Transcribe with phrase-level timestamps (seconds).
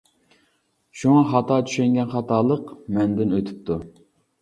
[1.01, 3.83] شۇڭا خاتا چۈشەنگەن خاتالىق مەندىن ئۆتۈپتۇ.